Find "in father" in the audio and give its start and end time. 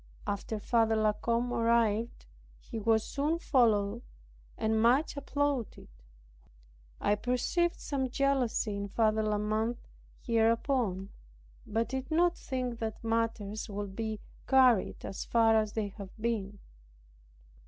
8.75-9.21